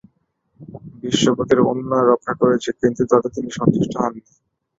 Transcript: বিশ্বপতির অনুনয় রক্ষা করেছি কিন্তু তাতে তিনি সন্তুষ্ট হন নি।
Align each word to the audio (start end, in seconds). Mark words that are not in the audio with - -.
বিশ্বপতির 1.01 1.59
অনুনয় 1.69 2.05
রক্ষা 2.07 2.33
করেছি 2.41 2.69
কিন্তু 2.79 3.01
তাতে 3.11 3.27
তিনি 3.35 3.49
সন্তুষ্ট 3.57 3.93
হন 3.95 4.13
নি। 4.15 4.21